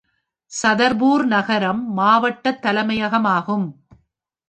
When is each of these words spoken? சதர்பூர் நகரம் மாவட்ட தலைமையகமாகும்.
சதர்பூர் 0.51 1.25
நகரம் 1.25 1.93
மாவட்ட 1.93 2.57
தலைமையகமாகும். 2.63 3.67